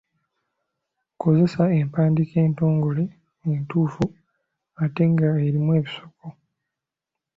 Kozesa 1.21 1.63
empandiika 1.79 2.37
entongole 2.47 3.03
entuufu 3.51 4.05
ate 4.83 5.01
nga 5.11 5.27
erimu 5.45 5.71
ebisoko. 5.79 6.27